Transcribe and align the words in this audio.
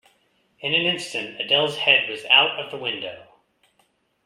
In 0.61 0.73
an 0.73 0.87
instant 0.87 1.39
Adele's 1.39 1.77
head 1.77 2.09
was 2.09 2.25
out 2.25 2.59
of 2.59 2.71
the 2.71 2.77
window. 2.77 3.27